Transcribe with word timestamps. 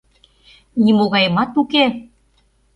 Нимогайымат 0.83 1.51
уке... 1.61 1.85